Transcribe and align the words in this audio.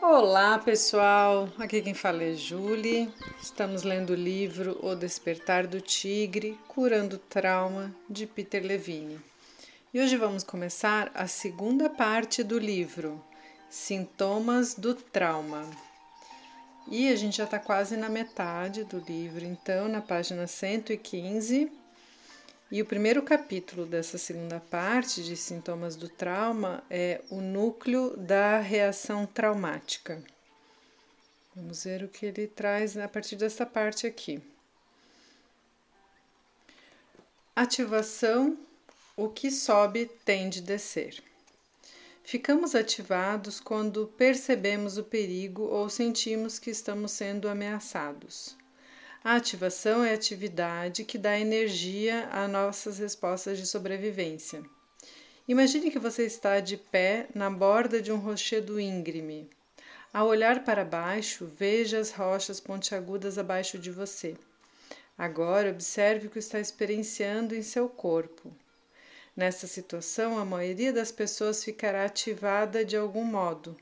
Olá 0.00 0.56
pessoal, 0.60 1.48
aqui 1.58 1.82
quem 1.82 1.92
fala 1.92 2.22
é 2.22 2.32
Julie. 2.32 3.12
Estamos 3.42 3.82
lendo 3.82 4.10
o 4.10 4.14
livro 4.14 4.78
O 4.80 4.94
Despertar 4.94 5.66
do 5.66 5.80
Tigre, 5.80 6.56
Curando 6.68 7.18
Trauma, 7.18 7.92
de 8.08 8.24
Peter 8.24 8.64
Levine. 8.64 9.18
E 9.92 10.00
hoje 10.00 10.16
vamos 10.16 10.44
começar 10.44 11.10
a 11.14 11.26
segunda 11.26 11.90
parte 11.90 12.44
do 12.44 12.60
livro, 12.60 13.20
Sintomas 13.68 14.74
do 14.74 14.94
Trauma. 14.94 15.68
E 16.88 17.08
a 17.12 17.16
gente 17.16 17.38
já 17.38 17.44
está 17.44 17.58
quase 17.58 17.96
na 17.96 18.08
metade 18.08 18.84
do 18.84 19.00
livro, 19.00 19.44
então, 19.44 19.88
na 19.88 20.00
página 20.00 20.46
115 20.46 21.72
e 22.70 22.82
o 22.82 22.84
primeiro 22.84 23.22
capítulo 23.22 23.86
dessa 23.86 24.18
segunda 24.18 24.60
parte 24.60 25.22
de 25.24 25.34
sintomas 25.36 25.96
do 25.96 26.06
trauma 26.06 26.84
é 26.90 27.22
o 27.30 27.40
núcleo 27.40 28.14
da 28.14 28.58
reação 28.58 29.24
traumática. 29.24 30.22
Vamos 31.56 31.84
ver 31.84 32.02
o 32.02 32.08
que 32.08 32.26
ele 32.26 32.46
traz 32.46 32.94
a 32.98 33.08
partir 33.08 33.36
dessa 33.36 33.64
parte 33.64 34.06
aqui. 34.06 34.42
Ativação: 37.56 38.58
o 39.16 39.30
que 39.30 39.50
sobe 39.50 40.04
tende 40.26 40.60
a 40.60 40.62
descer. 40.62 41.22
Ficamos 42.22 42.74
ativados 42.74 43.58
quando 43.60 44.08
percebemos 44.18 44.98
o 44.98 45.04
perigo 45.04 45.62
ou 45.62 45.88
sentimos 45.88 46.58
que 46.58 46.68
estamos 46.68 47.12
sendo 47.12 47.48
ameaçados. 47.48 48.57
A 49.28 49.36
ativação 49.36 50.02
é 50.02 50.12
a 50.12 50.14
atividade 50.14 51.04
que 51.04 51.18
dá 51.18 51.38
energia 51.38 52.30
às 52.32 52.50
nossas 52.50 52.98
respostas 52.98 53.58
de 53.58 53.66
sobrevivência. 53.66 54.62
Imagine 55.46 55.90
que 55.90 55.98
você 55.98 56.24
está 56.24 56.60
de 56.60 56.78
pé 56.78 57.28
na 57.34 57.50
borda 57.50 58.00
de 58.00 58.10
um 58.10 58.16
rochedo 58.16 58.80
íngreme. 58.80 59.50
Ao 60.14 60.28
olhar 60.28 60.64
para 60.64 60.82
baixo, 60.82 61.44
veja 61.44 61.98
as 61.98 62.10
rochas 62.10 62.58
pontiagudas 62.58 63.36
abaixo 63.36 63.78
de 63.78 63.90
você. 63.90 64.34
Agora, 65.18 65.68
observe 65.68 66.28
o 66.28 66.30
que 66.30 66.38
está 66.38 66.58
experienciando 66.58 67.54
em 67.54 67.60
seu 67.60 67.86
corpo. 67.86 68.50
Nessa 69.36 69.66
situação, 69.66 70.38
a 70.38 70.44
maioria 70.46 70.90
das 70.90 71.12
pessoas 71.12 71.62
ficará 71.62 72.06
ativada 72.06 72.82
de 72.82 72.96
algum 72.96 73.24
modo 73.24 73.76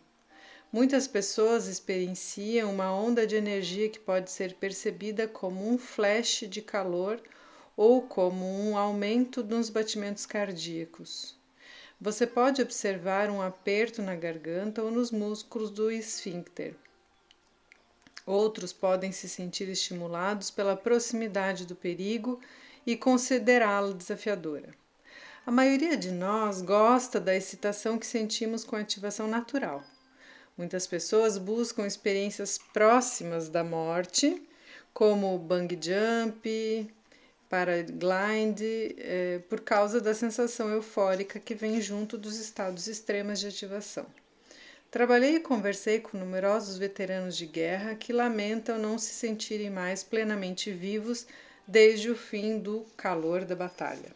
Muitas 0.73 1.07
pessoas 1.07 1.69
experienciam 1.69 2.73
uma 2.73 2.93
onda 2.93 3.27
de 3.27 3.37
energia 3.37 3.89
que 3.89 4.01
pode 4.01 4.31
ser 4.31 4.55
percebida 4.55 5.29
como 5.29 5.67
um 5.67 5.79
flash 5.79 6.45
de 6.49 6.61
calor 6.61 7.21
ou 7.77 8.03
como 8.03 8.45
um 8.45 8.77
aumento 8.77 9.45
nos 9.45 9.71
batimentos 9.71 10.27
cardíacos. 10.27 11.37
Você 12.01 12.27
pode 12.27 12.61
observar 12.61 13.31
um 13.31 13.41
aperto 13.41 14.03
na 14.03 14.15
garganta 14.15 14.83
ou 14.83 14.91
nos 14.91 15.11
músculos 15.11 15.71
do 15.71 15.91
esfíncter. 15.91 16.75
Outros 18.27 18.73
podem 18.73 19.13
se 19.13 19.29
sentir 19.29 19.69
estimulados 19.69 20.51
pela 20.51 20.77
proximidade 20.77 21.65
do 21.65 21.77
perigo 21.77 22.41
e 22.85 22.97
considerá-la 22.97 23.93
desafiadora. 23.93 24.75
A 25.47 25.51
maioria 25.51 25.97
de 25.97 26.11
nós 26.11 26.61
gosta 26.61 27.21
da 27.21 27.37
excitação 27.37 27.99
que 27.99 28.07
sentimos 28.07 28.65
com 28.65 28.75
a 28.75 28.81
ativação 28.81 29.29
natural. 29.29 29.83
Muitas 30.57 30.87
pessoas 30.87 31.37
buscam 31.37 31.87
experiências 31.87 32.59
próximas 32.73 33.49
da 33.51 33.63
morte, 33.63 34.43
como 34.95 35.39
bang 35.39 35.79
jump, 35.79 36.91
paraglide, 37.49 38.97
é, 38.99 39.41
por 39.51 39.61
causa 39.61 40.01
da 40.01 40.15
sensação 40.15 40.71
eufórica 40.71 41.39
que 41.39 41.55
vem 41.55 41.81
junto 41.83 42.17
dos 42.17 42.39
estados 42.39 42.87
extremos 42.87 43.39
de 43.39 43.49
ativação. 43.49 44.07
Trabalhei 44.91 45.37
e 45.37 45.41
conversei 45.41 46.01
com 46.01 46.17
numerosos 46.17 46.79
veteranos 46.79 47.37
de 47.37 47.45
guerra 47.45 47.95
que 47.95 48.13
lamentam 48.13 48.79
não 48.79 48.97
se 48.99 49.13
sentirem 49.13 49.69
mais 49.69 50.03
plenamente 50.03 50.73
vivos 50.73 51.27
desde 51.67 52.09
o 52.11 52.17
fim 52.17 52.59
do 52.59 52.87
calor 52.97 53.45
da 53.45 53.55
batalha. 53.55 54.11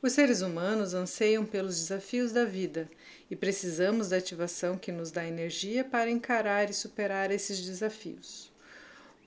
Os 0.00 0.12
seres 0.12 0.40
humanos 0.40 0.94
anseiam 0.94 1.44
pelos 1.44 1.78
desafios 1.78 2.32
da 2.32 2.44
vida 2.44 2.88
e 3.30 3.36
precisamos 3.36 4.08
da 4.08 4.16
ativação 4.16 4.78
que 4.78 4.92
nos 4.92 5.10
dá 5.10 5.26
energia 5.26 5.84
para 5.84 6.10
encarar 6.10 6.70
e 6.70 6.74
superar 6.74 7.30
esses 7.30 7.60
desafios. 7.60 8.50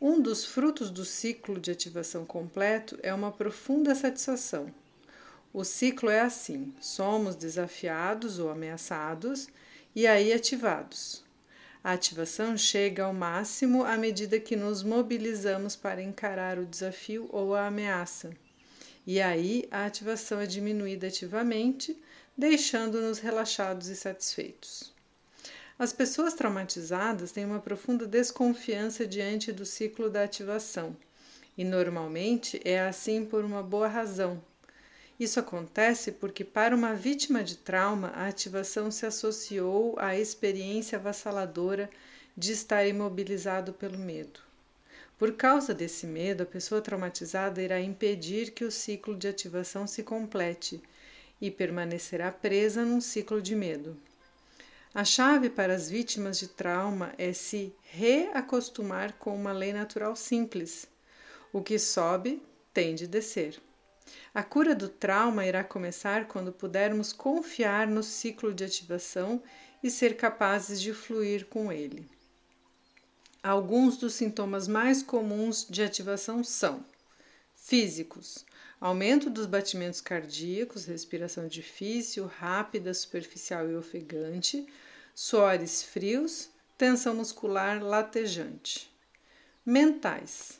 Um 0.01 0.21
dos 0.21 0.45
frutos 0.45 0.89
do 0.89 1.03
ciclo 1.03 1.59
de 1.59 1.71
ativação 1.71 2.25
completo 2.25 2.97
é 3.03 3.13
uma 3.13 3.31
profunda 3.31 3.93
satisfação. 3.93 4.73
O 5.53 5.63
ciclo 5.63 6.09
é 6.09 6.21
assim: 6.21 6.73
somos 6.79 7.35
desafiados 7.35 8.39
ou 8.39 8.49
ameaçados 8.49 9.47
e 9.95 10.07
aí 10.07 10.31
ativados. 10.31 11.23
A 11.83 11.93
ativação 11.93 12.57
chega 12.57 13.05
ao 13.05 13.13
máximo 13.13 13.83
à 13.83 13.97
medida 13.97 14.39
que 14.39 14.55
nos 14.55 14.83
mobilizamos 14.83 15.75
para 15.75 16.01
encarar 16.01 16.59
o 16.59 16.65
desafio 16.65 17.27
ou 17.31 17.55
a 17.55 17.67
ameaça. 17.67 18.31
E 19.07 19.19
aí 19.19 19.67
a 19.71 19.85
ativação 19.85 20.39
é 20.39 20.45
diminuída 20.45 21.07
ativamente 21.07 21.97
deixando-nos 22.39 23.19
relaxados 23.19 23.89
e 23.89 23.97
satisfeitos. 23.97 24.93
As 25.77 25.91
pessoas 25.91 26.33
traumatizadas 26.33 27.33
têm 27.33 27.43
uma 27.43 27.59
profunda 27.59 28.07
desconfiança 28.07 29.05
diante 29.05 29.51
do 29.51 29.65
ciclo 29.65 30.09
da 30.09 30.23
ativação, 30.23 30.95
e 31.57 31.65
normalmente 31.65 32.61
é 32.63 32.79
assim 32.79 33.25
por 33.25 33.43
uma 33.43 33.61
boa 33.61 33.89
razão. 33.89 34.41
Isso 35.19 35.37
acontece 35.37 36.13
porque, 36.13 36.45
para 36.45 36.73
uma 36.73 36.93
vítima 36.93 37.43
de 37.43 37.57
trauma, 37.57 38.07
a 38.15 38.27
ativação 38.27 38.89
se 38.89 39.05
associou 39.05 39.99
à 39.99 40.17
experiência 40.17 40.97
avassaladora 40.97 41.89
de 42.37 42.53
estar 42.53 42.87
imobilizado 42.87 43.73
pelo 43.73 43.97
medo. 43.97 44.39
Por 45.17 45.33
causa 45.33 45.73
desse 45.73 46.07
medo, 46.07 46.43
a 46.43 46.45
pessoa 46.45 46.79
traumatizada 46.79 47.61
irá 47.61 47.81
impedir 47.81 48.51
que 48.51 48.63
o 48.63 48.71
ciclo 48.71 49.17
de 49.17 49.27
ativação 49.27 49.85
se 49.85 50.03
complete 50.03 50.81
e 51.41 51.49
permanecerá 51.49 52.31
presa 52.31 52.83
num 52.83 53.01
ciclo 53.01 53.41
de 53.41 53.55
medo. 53.55 53.97
A 54.93 55.03
chave 55.03 55.49
para 55.49 55.73
as 55.73 55.89
vítimas 55.89 56.39
de 56.39 56.47
trauma 56.47 57.13
é 57.17 57.31
se 57.31 57.73
reacostumar 57.83 59.13
com 59.13 59.35
uma 59.35 59.51
lei 59.51 59.71
natural 59.71 60.15
simples. 60.15 60.87
O 61.53 61.61
que 61.61 61.77
sobe 61.77 62.41
tende 62.73 63.05
a 63.05 63.07
descer. 63.07 63.61
A 64.33 64.43
cura 64.43 64.73
do 64.73 64.89
trauma 64.89 65.45
irá 65.45 65.63
começar 65.63 66.27
quando 66.27 66.51
pudermos 66.51 67.13
confiar 67.13 67.87
no 67.87 68.01
ciclo 68.01 68.53
de 68.53 68.63
ativação 68.63 69.41
e 69.83 69.89
ser 69.89 70.17
capazes 70.17 70.81
de 70.81 70.93
fluir 70.93 71.45
com 71.45 71.71
ele. 71.71 72.09
Alguns 73.41 73.97
dos 73.97 74.13
sintomas 74.15 74.67
mais 74.67 75.01
comuns 75.01 75.65
de 75.69 75.81
ativação 75.81 76.43
são 76.43 76.83
físicos, 77.55 78.45
aumento 78.79 79.29
dos 79.29 79.45
batimentos 79.45 80.01
cardíacos, 80.01 80.85
respiração 80.85 81.47
difícil, 81.47 82.25
rápida, 82.25 82.93
superficial 82.93 83.69
e 83.69 83.75
ofegante, 83.75 84.65
suores 85.13 85.83
frios, 85.83 86.49
tensão 86.77 87.15
muscular 87.15 87.83
latejante. 87.83 88.89
Mentais: 89.65 90.59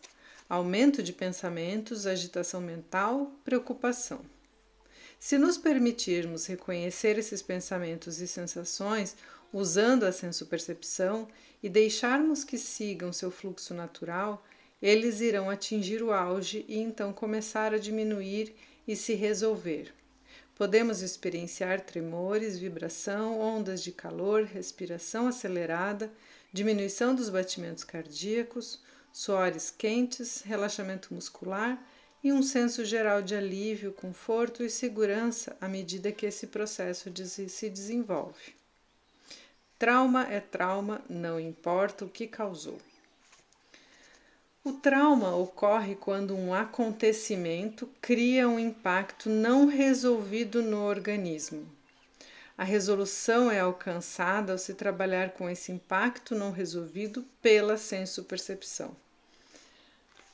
aumento 0.50 1.02
de 1.02 1.14
pensamentos, 1.14 2.06
agitação 2.06 2.60
mental, 2.60 3.32
preocupação. 3.44 4.22
Se 5.20 5.38
nos 5.38 5.58
permitirmos 5.58 6.46
reconhecer 6.46 7.18
esses 7.18 7.42
pensamentos 7.42 8.22
e 8.22 8.28
sensações 8.28 9.16
usando 9.52 10.04
a 10.04 10.12
sensopercepção 10.12 11.28
e 11.62 11.70
deixarmos 11.70 12.44
que 12.44 12.58
sigam 12.58 13.12
seu 13.12 13.30
fluxo 13.30 13.74
natural, 13.74 14.44
eles 14.82 15.22
irão 15.22 15.50
atingir 15.50 16.02
o 16.02 16.12
auge 16.12 16.66
e 16.68 16.78
então 16.78 17.12
começar 17.12 17.74
a 17.74 17.78
diminuir 17.78 18.56
e 18.88 18.96
se 18.96 19.14
resolver. 19.14 19.94
Podemos 20.56 21.02
experienciar 21.02 21.82
tremores, 21.82 22.60
vibração, 22.60 23.40
ondas 23.40 23.82
de 23.82 23.92
calor, 23.92 24.44
respiração 24.44 25.28
acelerada, 25.28 26.12
diminuição 26.52 27.16
dos 27.16 27.30
batimentos 27.30 27.84
cardíacos, 27.84 28.82
suores 29.12 29.70
quentes, 29.70 30.42
relaxamento 30.42 31.14
muscular 31.14 31.82
e 32.24 32.34
um 32.34 32.44
senso 32.44 32.84
geral 32.84 33.22
de 33.22 33.36
alívio, 33.36 33.94
conforto 33.94 34.64
e 34.64 34.70
segurança 34.70 35.56
à 35.62 35.68
medida 35.68 36.12
que 36.12 36.26
esse 36.26 36.48
processo 36.48 37.10
se 37.48 37.70
desenvolve. 37.70 38.54
Trauma 39.78 40.28
é 40.30 40.42
trauma, 40.42 41.02
não 41.10 41.40
importa 41.40 42.04
o 42.04 42.10
que 42.10 42.28
causou. 42.28 42.78
O 44.64 44.74
trauma 44.74 45.34
ocorre 45.36 45.96
quando 45.96 46.36
um 46.36 46.54
acontecimento 46.54 47.90
cria 48.02 48.48
um 48.48 48.60
impacto 48.60 49.30
não 49.30 49.68
resolvido 49.68 50.62
no 50.62 50.84
organismo. 50.84 51.66
A 52.58 52.66
resolução 52.66 53.50
é 53.50 53.62
alcançada 53.62 54.52
ao 54.52 54.58
se 54.58 54.74
trabalhar 54.74 55.32
com 55.32 55.50
esse 55.50 55.72
impacto 55.72 56.36
não 56.36 56.52
resolvido 56.52 57.26
pela 57.42 57.78
senso-percepção. 57.78 58.94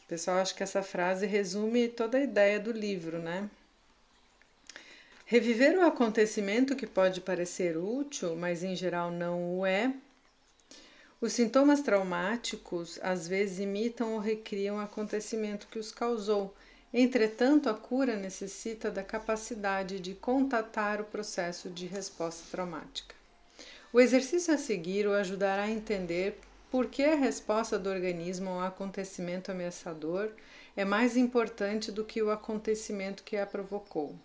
Pessoal, 0.07 0.37
acho 0.37 0.55
que 0.55 0.63
essa 0.63 0.81
frase 0.81 1.27
resume 1.27 1.87
toda 1.87 2.17
a 2.17 2.23
ideia 2.23 2.59
do 2.59 2.71
livro, 2.71 3.19
né? 3.19 3.47
Reviver 5.27 5.77
o 5.77 5.85
acontecimento 5.85 6.75
que 6.75 6.87
pode 6.87 7.21
parecer 7.21 7.77
útil, 7.77 8.35
mas 8.35 8.63
em 8.63 8.75
geral 8.75 9.11
não 9.11 9.59
o 9.59 9.65
é, 9.65 9.93
Os 11.25 11.33
sintomas 11.33 11.81
traumáticos 11.81 12.99
às 13.01 13.27
vezes 13.27 13.57
imitam 13.57 14.13
ou 14.13 14.19
recriam 14.19 14.75
o 14.75 14.79
acontecimento 14.79 15.65
que 15.71 15.79
os 15.79 15.91
causou. 15.91 16.53
Entretanto, 16.93 17.67
a 17.67 17.73
cura 17.73 18.15
necessita 18.15 18.91
da 18.91 19.01
capacidade 19.01 19.99
de 19.99 20.13
contatar 20.13 21.01
o 21.01 21.05
processo 21.05 21.67
de 21.67 21.87
resposta 21.87 22.43
traumática. 22.51 23.15
O 23.91 23.99
exercício 23.99 24.53
a 24.53 24.57
seguir 24.59 25.07
o 25.07 25.15
ajudará 25.15 25.63
a 25.63 25.71
entender 25.71 26.37
por 26.69 26.85
que 26.91 27.01
a 27.01 27.15
resposta 27.15 27.79
do 27.79 27.89
organismo 27.89 28.51
ao 28.51 28.61
acontecimento 28.61 29.49
ameaçador 29.49 30.29
é 30.77 30.85
mais 30.85 31.17
importante 31.17 31.91
do 31.91 32.05
que 32.05 32.21
o 32.21 32.29
acontecimento 32.29 33.23
que 33.23 33.35
a 33.35 33.47
provocou. 33.47 34.15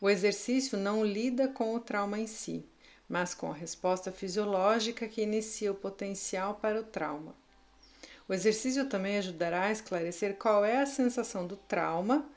O 0.00 0.08
exercício 0.08 0.78
não 0.78 1.04
lida 1.04 1.48
com 1.48 1.74
o 1.74 1.80
trauma 1.80 2.16
em 2.16 2.28
si, 2.28 2.64
mas 3.08 3.34
com 3.34 3.50
a 3.50 3.54
resposta 3.54 4.12
fisiológica 4.12 5.08
que 5.08 5.22
inicia 5.22 5.72
o 5.72 5.74
potencial 5.74 6.56
para 6.56 6.80
o 6.80 6.84
trauma. 6.84 7.34
O 8.28 8.34
exercício 8.34 8.86
também 8.86 9.16
ajudará 9.16 9.64
a 9.64 9.72
esclarecer 9.72 10.36
qual 10.36 10.64
é 10.64 10.82
a 10.82 10.86
sensação 10.86 11.46
do 11.46 11.56
trauma, 11.56 12.28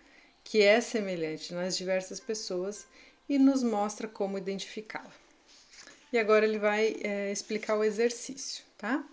que 0.44 0.62
é 0.62 0.80
semelhante 0.80 1.54
nas 1.54 1.76
diversas 1.76 2.20
pessoas, 2.20 2.88
e 3.28 3.38
nos 3.38 3.62
mostra 3.62 4.08
como 4.08 4.38
identificá-la. 4.38 5.12
E 6.12 6.18
agora 6.18 6.46
ele 6.46 6.60
vai 6.60 6.96
é, 7.02 7.32
explicar 7.32 7.78
o 7.78 7.84
exercício, 7.84 8.64
tá? 8.78 9.04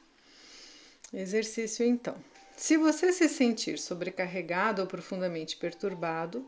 Exercício 1.13 1.85
então. 1.85 2.17
Se 2.57 2.77
você 2.77 3.13
se 3.13 3.29
sentir 3.29 3.79
sobrecarregado 3.79 4.83
ou 4.83 4.89
profundamente 4.89 5.57
perturbado, 5.57 6.45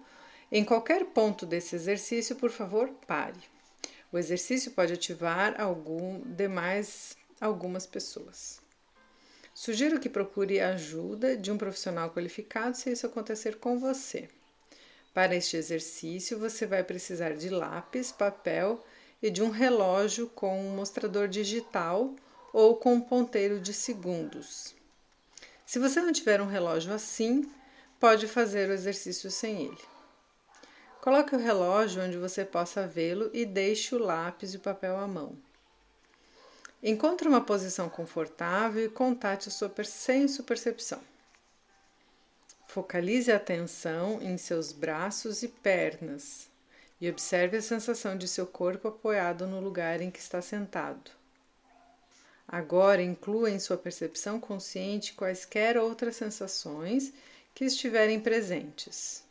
em 0.51 0.65
qualquer 0.65 1.05
ponto 1.07 1.47
desse 1.47 1.77
exercício, 1.77 2.35
por 2.35 2.51
favor, 2.51 2.89
pare. 3.07 3.39
O 4.13 4.19
exercício 4.19 4.73
pode 4.73 4.93
ativar 4.93 5.61
algum 5.61 6.21
demais 6.21 7.17
algumas 7.41 7.87
pessoas. 7.87 8.61
Sugiro 9.55 10.01
que 10.01 10.09
procure 10.09 10.61
a 10.61 10.71
ajuda 10.71 11.37
de 11.37 11.51
um 11.51 11.59
profissional 11.59 12.11
qualificado 12.11 12.77
se 12.77 12.91
isso 12.91 13.07
acontecer 13.07 13.57
com 13.57 13.79
você. 13.79 14.29
Para 15.13 15.35
este 15.35 15.57
exercício, 15.57 16.39
você 16.39 16.67
vai 16.67 16.85
precisar 16.85 17.35
de 17.35 17.49
lápis, 17.49 18.13
papel 18.13 18.85
e 19.23 19.31
de 19.31 19.43
um 19.43 19.51
relógio 19.51 20.29
com 20.29 20.61
um 20.61 20.75
mostrador 20.75 21.29
digital 21.29 22.15
ou 22.53 22.77
com 22.77 22.95
um 22.95 23.01
ponteiro 23.01 23.61
de 23.61 23.73
segundos. 23.73 24.75
Se 25.67 25.79
você 25.79 26.01
não 26.01 26.13
tiver 26.13 26.41
um 26.41 26.47
relógio 26.47 26.93
assim, 26.93 27.51
pode 27.99 28.27
fazer 28.27 28.69
o 28.71 28.73
exercício 28.73 29.31
sem 29.31 29.67
ele. 29.67 30.00
Coloque 31.01 31.35
o 31.35 31.39
relógio 31.39 32.03
onde 32.03 32.19
você 32.19 32.45
possa 32.45 32.87
vê-lo 32.87 33.31
e 33.33 33.47
deixe 33.47 33.95
o 33.95 33.99
lápis 33.99 34.53
e 34.53 34.59
o 34.59 34.61
papel 34.61 34.99
à 34.99 35.09
mão. 35.09 35.35
Encontre 36.83 37.27
uma 37.27 37.41
posição 37.41 37.89
confortável 37.89 38.85
e 38.85 38.89
contate 38.91 39.49
a 39.49 39.53
sua 39.53 39.73
senso-percepção. 39.83 41.01
Focalize 42.69 43.33
a 43.33 43.37
atenção 43.37 44.21
em 44.21 44.37
seus 44.37 44.73
braços 44.73 45.43
e 45.43 45.49
pernas 45.49 46.51
e 47.01 47.09
observe 47.09 47.57
a 47.57 47.63
sensação 47.63 48.15
de 48.15 48.29
seu 48.29 48.47
corpo 48.47 48.89
apoiado 48.89 49.47
no 49.47 49.59
lugar 49.59 50.03
em 50.03 50.11
que 50.11 50.21
está 50.21 50.43
sentado. 50.43 51.11
Agora 52.47 53.03
inclua 53.03 53.51
em 53.51 53.59
sua 53.59 53.79
percepção 53.79 54.39
consciente 54.39 55.15
quaisquer 55.15 55.79
outras 55.79 56.17
sensações 56.17 57.11
que 57.55 57.65
estiverem 57.65 58.21
presentes 58.21 59.30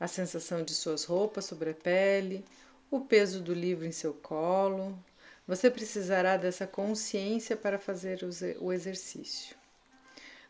a 0.00 0.08
sensação 0.08 0.64
de 0.64 0.74
suas 0.74 1.04
roupas 1.04 1.44
sobre 1.44 1.70
a 1.70 1.74
pele, 1.74 2.42
o 2.90 3.00
peso 3.00 3.40
do 3.40 3.52
livro 3.52 3.84
em 3.84 3.92
seu 3.92 4.14
colo. 4.14 4.98
Você 5.46 5.70
precisará 5.70 6.38
dessa 6.38 6.66
consciência 6.66 7.54
para 7.54 7.78
fazer 7.78 8.20
o 8.58 8.72
exercício. 8.72 9.54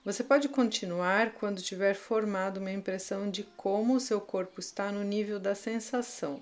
Você 0.05 0.23
pode 0.23 0.49
continuar 0.49 1.32
quando 1.32 1.61
tiver 1.61 1.94
formado 1.94 2.58
uma 2.58 2.70
impressão 2.70 3.29
de 3.29 3.43
como 3.43 3.97
o 3.97 4.00
seu 4.00 4.20
corpo 4.20 4.61
está 4.61 4.93
no 4.93 5.02
nível 5.02 5.38
da 5.38 5.55
sensação. 5.55 6.41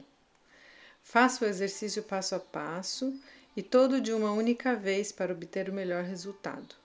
Faça 1.03 1.45
o 1.45 1.49
exercício 1.49 2.03
passo 2.03 2.35
a 2.35 2.39
passo 2.39 3.19
e 3.57 3.63
todo 3.63 4.01
de 4.01 4.13
uma 4.13 4.31
única 4.31 4.77
vez 4.77 5.11
para 5.11 5.33
obter 5.33 5.69
o 5.69 5.73
melhor 5.73 6.05
resultado. 6.05 6.77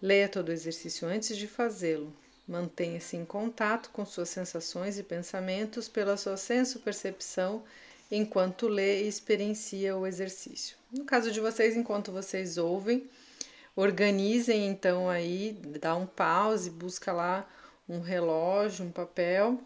Leia 0.00 0.28
todo 0.28 0.48
o 0.48 0.52
exercício 0.52 1.06
antes 1.06 1.36
de 1.36 1.46
fazê-lo, 1.46 2.14
Mantenha-se 2.50 3.16
em 3.16 3.24
contato 3.24 3.90
com 3.90 4.04
suas 4.04 4.28
sensações 4.28 4.98
e 4.98 5.04
pensamentos 5.04 5.86
pela 5.86 6.16
sua 6.16 6.36
senso-percepção 6.36 7.62
enquanto 8.10 8.66
lê 8.66 9.04
e 9.04 9.08
experiencia 9.08 9.96
o 9.96 10.04
exercício. 10.04 10.76
No 10.90 11.04
caso 11.04 11.30
de 11.30 11.38
vocês, 11.38 11.76
enquanto 11.76 12.10
vocês 12.10 12.58
ouvem, 12.58 13.08
organizem 13.76 14.66
então 14.66 15.08
aí, 15.08 15.56
dá 15.80 15.94
um 15.94 16.06
pause, 16.06 16.70
busca 16.70 17.12
lá 17.12 17.48
um 17.88 18.00
relógio, 18.00 18.84
um 18.84 18.90
papel, 18.90 19.60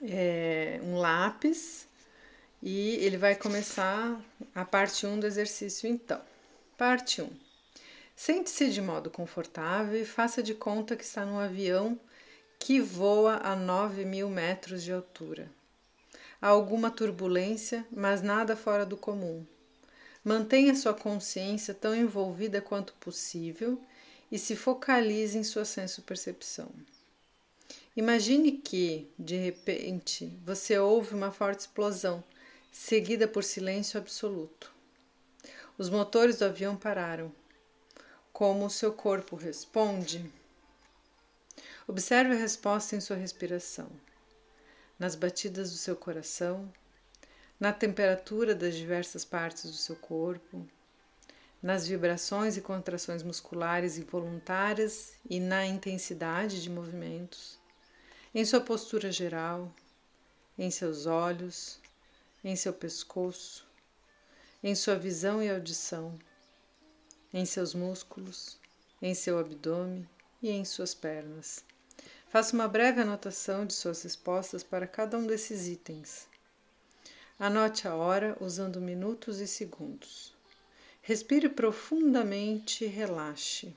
é, 0.00 0.80
um 0.82 0.96
lápis 0.96 1.86
e 2.62 2.96
ele 3.04 3.18
vai 3.18 3.34
começar 3.34 4.18
a 4.54 4.64
parte 4.64 5.06
1 5.06 5.20
do 5.20 5.26
exercício 5.26 5.86
então. 5.86 6.22
Parte 6.78 7.20
1. 7.20 7.45
Sente-se 8.16 8.70
de 8.70 8.80
modo 8.80 9.10
confortável 9.10 10.00
e 10.00 10.06
faça 10.06 10.42
de 10.42 10.54
conta 10.54 10.96
que 10.96 11.04
está 11.04 11.26
num 11.26 11.38
avião 11.38 12.00
que 12.58 12.80
voa 12.80 13.36
a 13.42 13.54
9 13.54 14.06
mil 14.06 14.30
metros 14.30 14.82
de 14.82 14.90
altura. 14.90 15.50
Há 16.40 16.48
alguma 16.48 16.90
turbulência, 16.90 17.86
mas 17.90 18.22
nada 18.22 18.56
fora 18.56 18.86
do 18.86 18.96
comum. 18.96 19.44
Mantenha 20.24 20.74
sua 20.74 20.94
consciência 20.94 21.74
tão 21.74 21.94
envolvida 21.94 22.60
quanto 22.60 22.94
possível 22.94 23.78
e 24.32 24.38
se 24.38 24.56
focalize 24.56 25.36
em 25.36 25.44
sua 25.44 25.66
senso-percepção. 25.66 26.70
Imagine 27.94 28.52
que, 28.52 29.10
de 29.18 29.36
repente, 29.36 30.32
você 30.44 30.78
ouve 30.78 31.14
uma 31.14 31.30
forte 31.30 31.60
explosão, 31.60 32.24
seguida 32.72 33.28
por 33.28 33.44
silêncio 33.44 33.98
absoluto. 33.98 34.72
Os 35.78 35.90
motores 35.90 36.38
do 36.38 36.46
avião 36.46 36.76
pararam 36.76 37.30
como 38.36 38.66
o 38.66 38.70
seu 38.70 38.92
corpo 38.92 39.34
responde. 39.34 40.30
Observe 41.88 42.34
a 42.34 42.38
resposta 42.38 42.94
em 42.94 43.00
sua 43.00 43.16
respiração, 43.16 43.88
nas 44.98 45.14
batidas 45.14 45.70
do 45.70 45.78
seu 45.78 45.96
coração, 45.96 46.70
na 47.58 47.72
temperatura 47.72 48.54
das 48.54 48.74
diversas 48.74 49.24
partes 49.24 49.62
do 49.62 49.72
seu 49.72 49.96
corpo, 49.96 50.68
nas 51.62 51.88
vibrações 51.88 52.58
e 52.58 52.60
contrações 52.60 53.22
musculares 53.22 53.96
involuntárias 53.96 55.14
e 55.30 55.40
na 55.40 55.64
intensidade 55.64 56.62
de 56.62 56.68
movimentos, 56.68 57.58
em 58.34 58.44
sua 58.44 58.60
postura 58.60 59.10
geral, 59.10 59.72
em 60.58 60.70
seus 60.70 61.06
olhos, 61.06 61.80
em 62.44 62.54
seu 62.54 62.74
pescoço, 62.74 63.66
em 64.62 64.74
sua 64.74 64.96
visão 64.96 65.42
e 65.42 65.48
audição 65.48 66.18
em 67.32 67.44
seus 67.44 67.74
músculos, 67.74 68.58
em 69.00 69.14
seu 69.14 69.38
abdômen 69.38 70.08
e 70.42 70.50
em 70.50 70.64
suas 70.64 70.94
pernas. 70.94 71.64
Faça 72.28 72.54
uma 72.54 72.68
breve 72.68 73.00
anotação 73.00 73.64
de 73.64 73.72
suas 73.72 74.02
respostas 74.02 74.62
para 74.62 74.86
cada 74.86 75.16
um 75.16 75.26
desses 75.26 75.66
itens. 75.68 76.26
Anote 77.38 77.86
a 77.86 77.94
hora 77.94 78.36
usando 78.40 78.80
minutos 78.80 79.40
e 79.40 79.46
segundos. 79.46 80.34
Respire 81.02 81.48
profundamente 81.48 82.84
e 82.84 82.88
relaxe. 82.88 83.74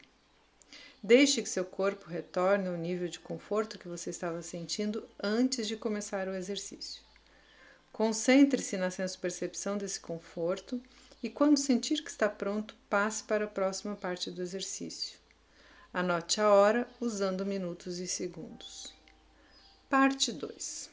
Deixe 1.01 1.41
que 1.41 1.47
seu 1.49 1.63
corpo 1.63 2.09
retorne 2.09 2.67
ao 2.67 2.75
nível 2.75 3.07
de 3.07 3.19
conforto 3.19 3.77
que 3.77 3.87
você 3.87 4.09
estava 4.09 4.41
sentindo 4.41 5.07
antes 5.21 5.67
de 5.67 5.77
começar 5.77 6.27
o 6.27 6.35
exercício. 6.35 7.01
Concentre-se 7.91 8.77
na 8.77 8.89
senso-percepção 8.89 9.77
desse 9.77 9.99
conforto 9.99 10.81
e 11.21 11.29
quando 11.29 11.57
sentir 11.57 12.03
que 12.03 12.09
está 12.09 12.29
pronto, 12.29 12.75
passe 12.89 13.23
para 13.23 13.45
a 13.45 13.47
próxima 13.47 13.95
parte 13.95 14.31
do 14.31 14.41
exercício. 14.41 15.19
Anote 15.93 16.39
a 16.39 16.49
hora 16.49 16.87
usando 17.01 17.45
minutos 17.45 17.99
e 17.99 18.07
segundos. 18.07 18.93
Parte 19.89 20.31
2. 20.31 20.89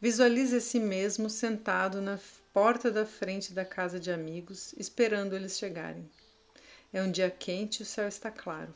Visualize 0.00 0.56
a 0.56 0.60
si 0.60 0.78
mesmo 0.78 1.30
sentado 1.30 2.00
na 2.00 2.18
porta 2.52 2.90
da 2.90 3.06
frente 3.06 3.52
da 3.52 3.64
casa 3.64 3.98
de 3.98 4.10
amigos, 4.10 4.74
esperando 4.76 5.34
eles 5.34 5.58
chegarem. 5.58 6.08
É 6.92 7.02
um 7.02 7.10
dia 7.10 7.30
quente 7.30 7.80
e 7.80 7.82
o 7.82 7.86
céu 7.86 8.08
está 8.08 8.30
claro. 8.30 8.74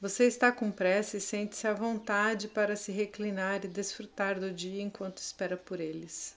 Você 0.00 0.24
está 0.24 0.52
com 0.52 0.70
pressa 0.70 1.16
e 1.16 1.20
sente-se 1.20 1.66
à 1.66 1.72
vontade 1.72 2.48
para 2.48 2.76
se 2.76 2.92
reclinar 2.92 3.64
e 3.64 3.68
desfrutar 3.68 4.38
do 4.38 4.52
dia 4.52 4.82
enquanto 4.82 5.18
espera 5.18 5.56
por 5.56 5.80
eles. 5.80 6.36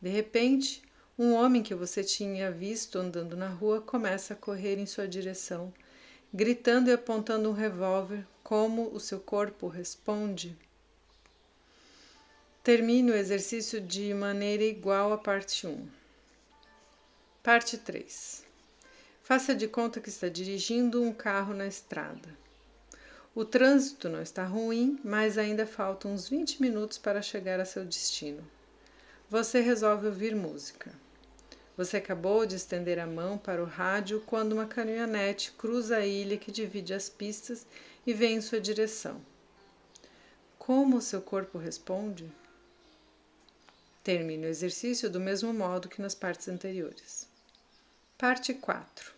De 0.00 0.08
repente, 0.08 0.82
um 1.18 1.32
homem 1.32 1.62
que 1.62 1.74
você 1.74 2.04
tinha 2.04 2.50
visto 2.50 2.98
andando 2.98 3.34
na 3.38 3.48
rua 3.48 3.80
começa 3.80 4.34
a 4.34 4.36
correr 4.36 4.78
em 4.78 4.84
sua 4.84 5.08
direção, 5.08 5.72
gritando 6.30 6.90
e 6.90 6.92
apontando 6.92 7.48
um 7.48 7.54
revólver. 7.54 8.26
Como 8.42 8.92
o 8.92 9.00
seu 9.00 9.18
corpo 9.18 9.66
responde? 9.66 10.54
Termine 12.62 13.12
o 13.12 13.16
exercício 13.16 13.80
de 13.80 14.12
maneira 14.12 14.62
igual 14.62 15.10
à 15.10 15.16
parte 15.16 15.66
1. 15.66 15.88
Parte 17.42 17.78
3. 17.78 18.44
Faça 19.22 19.54
de 19.54 19.66
conta 19.66 20.02
que 20.02 20.10
está 20.10 20.28
dirigindo 20.28 21.02
um 21.02 21.14
carro 21.14 21.54
na 21.54 21.66
estrada. 21.66 22.28
O 23.34 23.42
trânsito 23.42 24.10
não 24.10 24.20
está 24.20 24.44
ruim, 24.44 25.00
mas 25.02 25.38
ainda 25.38 25.66
faltam 25.66 26.12
uns 26.12 26.28
20 26.28 26.60
minutos 26.60 26.98
para 26.98 27.22
chegar 27.22 27.58
a 27.58 27.64
seu 27.64 27.86
destino. 27.86 28.46
Você 29.30 29.60
resolve 29.60 30.06
ouvir 30.06 30.36
música. 30.36 31.05
Você 31.76 31.98
acabou 31.98 32.46
de 32.46 32.56
estender 32.56 32.98
a 32.98 33.06
mão 33.06 33.36
para 33.36 33.62
o 33.62 33.66
rádio 33.66 34.22
quando 34.24 34.52
uma 34.52 34.66
caminhonete 34.66 35.52
cruza 35.52 35.98
a 35.98 36.06
ilha 36.06 36.38
que 36.38 36.50
divide 36.50 36.94
as 36.94 37.08
pistas 37.10 37.66
e 38.06 38.14
vem 38.14 38.36
em 38.36 38.40
sua 38.40 38.58
direção. 38.58 39.20
Como 40.58 40.96
o 40.96 41.02
seu 41.02 41.20
corpo 41.20 41.58
responde? 41.58 42.32
Termine 44.02 44.46
o 44.46 44.48
exercício 44.48 45.10
do 45.10 45.20
mesmo 45.20 45.52
modo 45.52 45.88
que 45.88 46.00
nas 46.00 46.14
partes 46.14 46.48
anteriores. 46.48 47.28
Parte 48.16 48.54
4. 48.54 49.12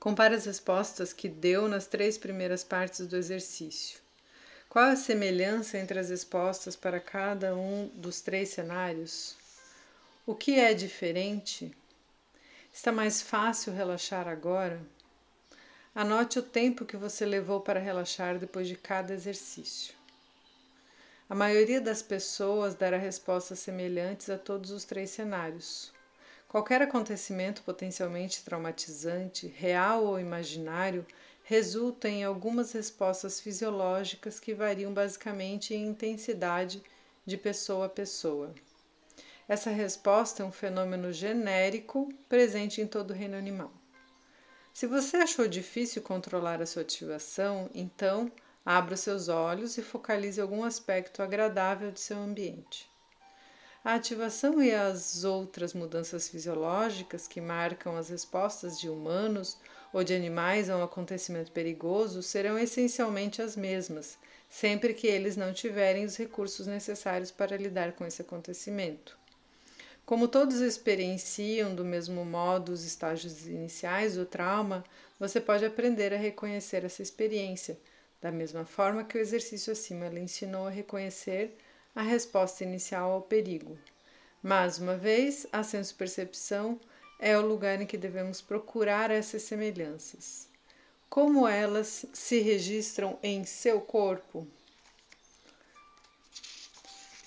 Compare 0.00 0.34
as 0.34 0.46
respostas 0.46 1.12
que 1.12 1.28
deu 1.28 1.68
nas 1.68 1.86
três 1.86 2.16
primeiras 2.16 2.64
partes 2.64 3.06
do 3.06 3.16
exercício. 3.16 3.98
Qual 4.68 4.86
a 4.86 4.96
semelhança 4.96 5.78
entre 5.78 5.98
as 5.98 6.08
respostas 6.08 6.74
para 6.74 6.98
cada 6.98 7.54
um 7.54 7.88
dos 7.94 8.20
três 8.20 8.48
cenários? 8.48 9.43
O 10.26 10.34
que 10.34 10.58
é 10.58 10.72
diferente? 10.72 11.70
Está 12.72 12.90
mais 12.90 13.20
fácil 13.20 13.74
relaxar 13.74 14.26
agora? 14.26 14.80
Anote 15.94 16.38
o 16.38 16.42
tempo 16.42 16.86
que 16.86 16.96
você 16.96 17.26
levou 17.26 17.60
para 17.60 17.78
relaxar 17.78 18.38
depois 18.38 18.66
de 18.66 18.74
cada 18.74 19.12
exercício. 19.12 19.94
A 21.28 21.34
maioria 21.34 21.78
das 21.78 22.00
pessoas 22.00 22.74
dará 22.74 22.96
respostas 22.96 23.58
semelhantes 23.58 24.30
a 24.30 24.38
todos 24.38 24.70
os 24.70 24.86
três 24.86 25.10
cenários. 25.10 25.92
Qualquer 26.48 26.80
acontecimento 26.80 27.62
potencialmente 27.62 28.42
traumatizante, 28.42 29.46
real 29.46 30.06
ou 30.06 30.18
imaginário, 30.18 31.06
resulta 31.42 32.08
em 32.08 32.24
algumas 32.24 32.72
respostas 32.72 33.40
fisiológicas 33.40 34.40
que 34.40 34.54
variam 34.54 34.94
basicamente 34.94 35.74
em 35.74 35.84
intensidade 35.84 36.82
de 37.26 37.36
pessoa 37.36 37.84
a 37.84 37.90
pessoa. 37.90 38.54
Essa 39.46 39.68
resposta 39.68 40.42
é 40.42 40.46
um 40.46 40.50
fenômeno 40.50 41.12
genérico 41.12 42.08
presente 42.28 42.80
em 42.80 42.86
todo 42.86 43.10
o 43.10 43.14
reino 43.14 43.36
animal. 43.36 43.70
Se 44.72 44.86
você 44.86 45.18
achou 45.18 45.46
difícil 45.46 46.00
controlar 46.00 46.62
a 46.62 46.66
sua 46.66 46.80
ativação, 46.80 47.68
então 47.74 48.32
abra 48.64 48.96
seus 48.96 49.28
olhos 49.28 49.76
e 49.76 49.82
focalize 49.82 50.40
algum 50.40 50.64
aspecto 50.64 51.22
agradável 51.22 51.92
de 51.92 52.00
seu 52.00 52.16
ambiente. 52.16 52.90
A 53.84 53.96
ativação 53.96 54.62
e 54.62 54.74
as 54.74 55.24
outras 55.24 55.74
mudanças 55.74 56.26
fisiológicas 56.26 57.28
que 57.28 57.38
marcam 57.38 57.98
as 57.98 58.08
respostas 58.08 58.80
de 58.80 58.88
humanos 58.88 59.58
ou 59.92 60.02
de 60.02 60.14
animais 60.14 60.70
a 60.70 60.78
um 60.78 60.82
acontecimento 60.82 61.52
perigoso 61.52 62.22
serão 62.22 62.58
essencialmente 62.58 63.42
as 63.42 63.54
mesmas, 63.56 64.16
sempre 64.48 64.94
que 64.94 65.06
eles 65.06 65.36
não 65.36 65.52
tiverem 65.52 66.06
os 66.06 66.16
recursos 66.16 66.66
necessários 66.66 67.30
para 67.30 67.58
lidar 67.58 67.92
com 67.92 68.06
esse 68.06 68.22
acontecimento. 68.22 69.22
Como 70.06 70.28
todos 70.28 70.60
experienciam 70.60 71.74
do 71.74 71.82
mesmo 71.82 72.26
modo 72.26 72.72
os 72.72 72.84
estágios 72.84 73.46
iniciais 73.46 74.16
do 74.16 74.26
trauma, 74.26 74.84
você 75.18 75.40
pode 75.40 75.64
aprender 75.64 76.12
a 76.12 76.18
reconhecer 76.18 76.84
essa 76.84 77.00
experiência, 77.00 77.78
da 78.20 78.30
mesma 78.30 78.66
forma 78.66 79.02
que 79.02 79.16
o 79.16 79.20
exercício 79.20 79.72
acima 79.72 80.08
lhe 80.08 80.20
ensinou 80.20 80.66
a 80.66 80.70
reconhecer 80.70 81.56
a 81.94 82.02
resposta 82.02 82.64
inicial 82.64 83.12
ao 83.12 83.22
perigo. 83.22 83.78
Mais 84.42 84.78
uma 84.78 84.94
vez, 84.94 85.46
a 85.50 85.62
senso-percepção 85.62 86.78
é 87.18 87.38
o 87.38 87.46
lugar 87.46 87.80
em 87.80 87.86
que 87.86 87.96
devemos 87.96 88.42
procurar 88.42 89.10
essas 89.10 89.42
semelhanças. 89.42 90.48
Como 91.08 91.48
elas 91.48 92.04
se 92.12 92.40
registram 92.40 93.18
em 93.22 93.44
seu 93.44 93.80
corpo? 93.80 94.46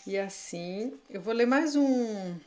E 0.06 0.16
assim, 0.16 0.94
eu 1.10 1.20
vou 1.20 1.34
ler 1.34 1.48
mais 1.48 1.76
um 1.76 2.38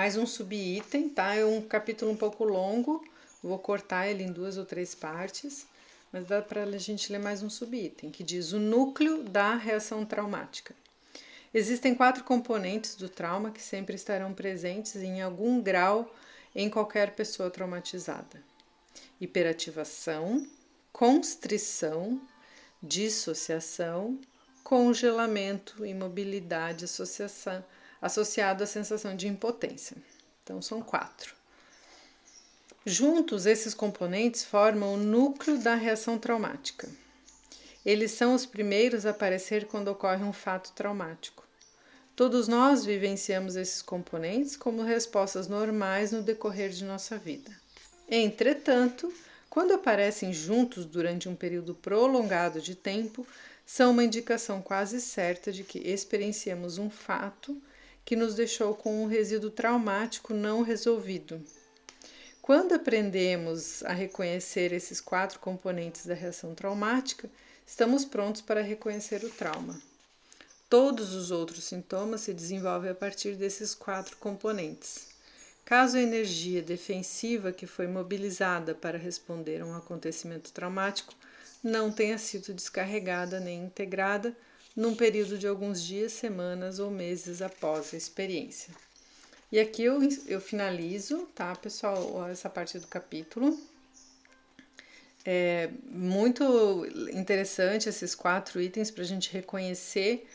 mais 0.00 0.16
um 0.16 0.24
subitem, 0.24 1.10
tá? 1.10 1.34
É 1.34 1.44
um 1.44 1.60
capítulo 1.60 2.10
um 2.10 2.16
pouco 2.16 2.42
longo, 2.42 3.04
vou 3.42 3.58
cortar 3.58 4.08
ele 4.08 4.24
em 4.24 4.32
duas 4.32 4.56
ou 4.56 4.64
três 4.64 4.94
partes, 4.94 5.66
mas 6.10 6.24
dá 6.24 6.40
para 6.40 6.62
a 6.62 6.78
gente 6.78 7.12
ler 7.12 7.18
mais 7.18 7.42
um 7.42 7.50
subitem, 7.50 8.10
que 8.10 8.24
diz 8.24 8.52
o 8.52 8.58
núcleo 8.58 9.22
da 9.22 9.54
reação 9.56 10.06
traumática. 10.06 10.74
Existem 11.52 11.94
quatro 11.94 12.24
componentes 12.24 12.94
do 12.94 13.10
trauma 13.10 13.50
que 13.50 13.60
sempre 13.60 13.94
estarão 13.94 14.32
presentes 14.32 14.96
em 14.96 15.20
algum 15.20 15.60
grau 15.60 16.10
em 16.56 16.70
qualquer 16.70 17.14
pessoa 17.14 17.50
traumatizada: 17.50 18.42
hiperativação, 19.20 20.46
constrição, 20.94 22.18
dissociação, 22.82 24.18
congelamento, 24.64 25.84
imobilidade, 25.84 26.86
associação 26.86 27.62
associado 28.00 28.64
à 28.64 28.66
sensação 28.66 29.14
de 29.16 29.28
impotência. 29.28 29.96
Então, 30.42 30.60
são 30.60 30.82
quatro. 30.82 31.34
Juntos, 32.84 33.44
esses 33.46 33.74
componentes 33.74 34.42
formam 34.42 34.94
o 34.94 34.96
núcleo 34.96 35.58
da 35.58 35.74
reação 35.74 36.18
traumática. 36.18 36.88
Eles 37.84 38.12
são 38.12 38.34
os 38.34 38.46
primeiros 38.46 39.04
a 39.04 39.10
aparecer 39.10 39.66
quando 39.66 39.88
ocorre 39.88 40.24
um 40.24 40.32
fato 40.32 40.72
traumático. 40.72 41.46
Todos 42.16 42.48
nós 42.48 42.84
vivenciamos 42.84 43.56
esses 43.56 43.80
componentes 43.80 44.56
como 44.56 44.82
respostas 44.82 45.48
normais 45.48 46.12
no 46.12 46.22
decorrer 46.22 46.70
de 46.70 46.84
nossa 46.84 47.16
vida. 47.16 47.50
Entretanto, 48.08 49.12
quando 49.48 49.72
aparecem 49.72 50.32
juntos 50.32 50.84
durante 50.84 51.28
um 51.28 51.34
período 51.34 51.74
prolongado 51.74 52.60
de 52.60 52.74
tempo, 52.74 53.26
são 53.64 53.92
uma 53.92 54.04
indicação 54.04 54.60
quase 54.60 55.00
certa 55.00 55.52
de 55.52 55.64
que 55.64 55.78
experienciamos 55.78 56.76
um 56.76 56.90
fato 56.90 57.60
que 58.04 58.16
nos 58.16 58.34
deixou 58.34 58.74
com 58.74 59.02
um 59.02 59.06
resíduo 59.06 59.50
traumático 59.50 60.34
não 60.34 60.62
resolvido. 60.62 61.42
Quando 62.42 62.74
aprendemos 62.74 63.82
a 63.84 63.92
reconhecer 63.92 64.72
esses 64.72 65.00
quatro 65.00 65.38
componentes 65.38 66.06
da 66.06 66.14
reação 66.14 66.54
traumática, 66.54 67.30
estamos 67.66 68.04
prontos 68.04 68.40
para 68.40 68.62
reconhecer 68.62 69.22
o 69.24 69.30
trauma. 69.30 69.80
Todos 70.68 71.14
os 71.14 71.30
outros 71.30 71.64
sintomas 71.64 72.22
se 72.22 72.32
desenvolvem 72.32 72.90
a 72.90 72.94
partir 72.94 73.34
desses 73.36 73.74
quatro 73.74 74.16
componentes. 74.16 75.08
Caso 75.64 75.96
a 75.96 76.02
energia 76.02 76.62
defensiva 76.62 77.52
que 77.52 77.66
foi 77.66 77.86
mobilizada 77.86 78.74
para 78.74 78.98
responder 78.98 79.60
a 79.60 79.66
um 79.66 79.76
acontecimento 79.76 80.52
traumático 80.52 81.14
não 81.62 81.92
tenha 81.92 82.18
sido 82.18 82.52
descarregada 82.52 83.38
nem 83.38 83.64
integrada, 83.64 84.36
num 84.76 84.94
período 84.94 85.36
de 85.36 85.46
alguns 85.46 85.82
dias, 85.82 86.12
semanas 86.12 86.78
ou 86.78 86.90
meses 86.90 87.42
após 87.42 87.92
a 87.92 87.96
experiência. 87.96 88.74
E 89.52 89.58
aqui 89.58 89.82
eu, 89.82 90.00
eu 90.26 90.40
finalizo, 90.40 91.28
tá, 91.34 91.54
pessoal, 91.56 92.28
essa 92.28 92.48
parte 92.48 92.78
do 92.78 92.86
capítulo. 92.86 93.58
É 95.26 95.68
muito 95.84 96.86
interessante 97.12 97.88
esses 97.88 98.14
quatro 98.14 98.60
itens 98.60 98.90
para 98.90 99.02
a 99.02 99.06
gente 99.06 99.30
reconhecer 99.32 100.26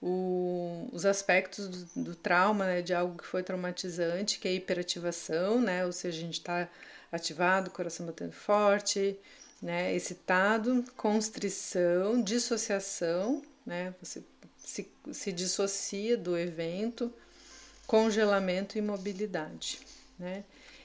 o, 0.00 0.88
os 0.90 1.06
aspectos 1.06 1.68
do, 1.68 2.04
do 2.04 2.16
trauma, 2.16 2.64
né, 2.66 2.82
de 2.82 2.92
algo 2.92 3.16
que 3.16 3.26
foi 3.26 3.42
traumatizante, 3.42 4.40
que 4.40 4.48
é 4.48 4.50
a 4.50 4.54
hiperativação, 4.54 5.60
né, 5.60 5.86
ou 5.86 5.92
seja, 5.92 6.18
a 6.18 6.20
gente 6.20 6.38
está 6.38 6.68
ativado, 7.12 7.70
coração 7.70 8.04
batendo 8.04 8.32
forte, 8.32 9.16
né, 9.60 9.94
excitado, 9.94 10.84
constrição, 10.96 12.20
dissociação, 12.20 13.42
né? 13.66 13.94
Você 14.02 14.22
se, 14.58 14.90
se 15.12 15.32
dissocia 15.32 16.16
do 16.16 16.36
evento, 16.36 17.12
congelamento 17.86 18.78
e 18.78 18.82
mobilidade, 18.82 19.80
né? 20.18 20.44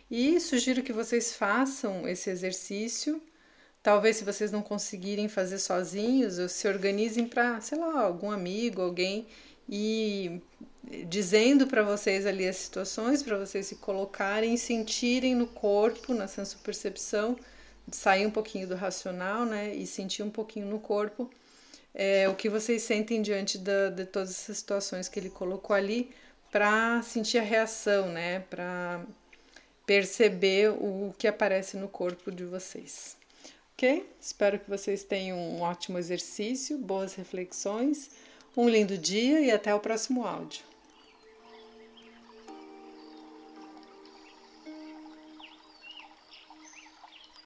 E 0.10 0.39
sugiro 0.39 0.84
que 0.84 0.93
vocês 0.93 1.34
façam 1.34 2.07
esse 2.07 2.29
exercício. 2.29 3.22
Talvez, 3.84 4.17
se 4.17 4.24
vocês 4.24 4.51
não 4.51 4.62
conseguirem 4.62 5.27
fazer 5.27 5.60
sozinhos, 5.60 6.51
se 6.51 6.67
organizem 6.67 7.27
para, 7.27 7.60
sei 7.62 7.77
lá, 7.77 8.01
algum 8.01 8.31
amigo, 8.31 8.81
alguém 8.81 9.27
e 9.69 10.41
dizendo 11.07 11.67
para 11.67 11.84
vocês 11.84 12.25
ali 12.25 12.48
as 12.48 12.55
situações, 12.55 13.22
para 13.22 13.38
vocês 13.38 13.65
se 13.65 13.75
colocarem, 13.75 14.55
sentirem 14.55 15.36
no 15.36 15.48
corpo, 15.48 16.13
na 16.13 16.27
senso-percepção, 16.27 17.38
sair 17.91 18.25
um 18.25 18.31
pouquinho 18.31 18.67
do 18.67 18.75
racional, 18.75 19.46
né, 19.46 19.75
e 19.75 19.86
sentir 19.86 20.24
um 20.24 20.29
pouquinho 20.29 20.67
no 20.67 20.79
corpo 20.79 21.29
é, 21.94 22.27
o 22.29 22.36
que 22.36 22.50
vocês 22.50 22.84
sentem 22.84 23.22
diante 23.22 23.58
da, 23.58 23.89
de 23.89 24.06
todas 24.06 24.29
essas 24.29 24.58
situações 24.58 25.08
que 25.10 25.20
ele 25.20 25.29
colocou 25.29 25.75
ali 25.75 26.12
para 26.51 27.01
sentir 27.01 27.38
a 27.39 27.44
reação, 27.44 28.10
né? 28.12 28.41
Para 28.50 29.03
perceber 29.86 30.70
o 30.70 31.13
que 31.17 31.27
aparece 31.27 31.77
no 31.77 31.88
corpo 31.88 32.32
de 32.32 32.44
vocês. 32.44 33.17
Ok? 33.74 34.10
Espero 34.20 34.60
que 34.60 34.70
vocês 34.70 35.03
tenham 35.03 35.38
um 35.38 35.62
ótimo 35.62 35.98
exercício, 35.98 36.77
boas 36.77 37.13
reflexões, 37.13 38.10
um 38.56 38.67
lindo 38.67 38.98
dia 38.98 39.39
e 39.39 39.51
até 39.51 39.74
o 39.74 39.79
próximo 39.79 40.25
áudio. 40.25 40.63